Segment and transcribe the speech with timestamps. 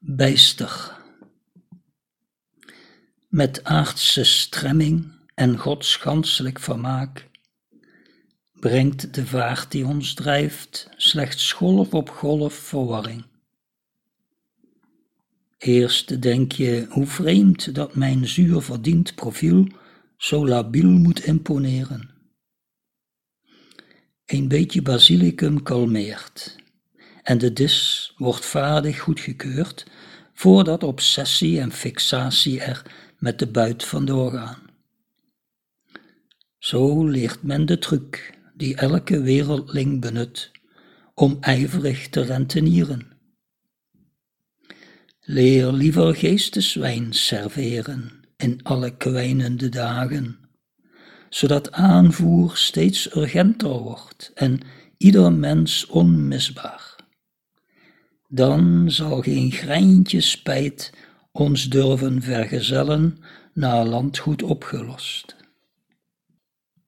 [0.00, 0.96] Bijster.
[3.28, 7.28] Met aardse stremming en godsganselijk vermaak
[8.52, 13.24] brengt de vaart die ons drijft slechts golf op golf verwarring.
[15.58, 19.66] Eerst denk je hoe vreemd dat mijn zuur verdiend profiel
[20.16, 22.10] zo labiel moet imponeren.
[24.26, 26.56] Een beetje basilicum kalmeert
[27.22, 29.86] en de dis wordt vaardig goedgekeurd
[30.34, 32.82] voordat obsessie en fixatie er
[33.18, 34.66] met de buit vandoor gaan.
[36.58, 40.50] Zo leert men de truc die elke wereldling benut
[41.14, 43.16] om ijverig te rentenieren.
[45.20, 50.38] Leer liever geesteswijn serveren in alle kwijnende dagen,
[51.28, 54.60] zodat aanvoer steeds urgenter wordt en
[54.96, 56.87] ieder mens onmisbaar.
[58.28, 60.92] Dan zal geen greintje spijt
[61.32, 63.18] ons durven vergezellen
[63.52, 65.36] naar landgoed opgelost.